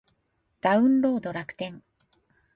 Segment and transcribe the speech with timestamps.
[0.61, 1.83] ダウンロード楽天